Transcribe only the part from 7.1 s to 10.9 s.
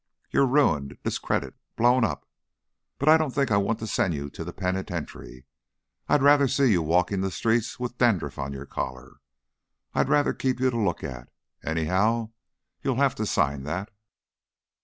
the streets with dandruff on your collar. I'd rather keep you to